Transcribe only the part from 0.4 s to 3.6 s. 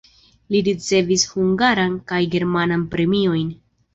Li ricevis hungaran kaj germanan premiojn.